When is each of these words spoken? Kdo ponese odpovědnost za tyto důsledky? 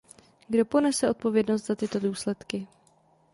Kdo 0.47 0.65
ponese 0.65 1.09
odpovědnost 1.09 1.65
za 1.65 1.75
tyto 1.75 1.99
důsledky? 1.99 2.67